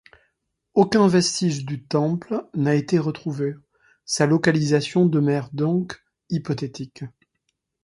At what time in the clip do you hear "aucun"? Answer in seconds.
0.73-1.07